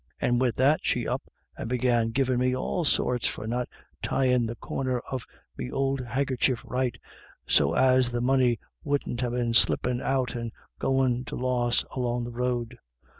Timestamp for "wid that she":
0.41-1.07